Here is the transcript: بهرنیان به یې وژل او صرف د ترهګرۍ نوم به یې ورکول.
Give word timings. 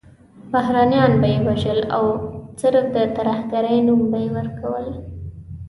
بهرنیان 0.51 1.13
به 1.21 1.27
یې 1.33 1.39
وژل 1.47 1.79
او 1.95 2.05
صرف 2.61 2.85
د 2.95 2.97
ترهګرۍ 3.17 3.77
نوم 3.87 4.01
به 4.11 4.17
یې 4.23 4.29
ورکول. 4.37 4.87